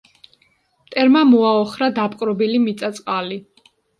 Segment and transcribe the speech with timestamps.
[0.85, 3.41] მტერმა მოაოხრა დაპყრობილი მიწა-წყალი.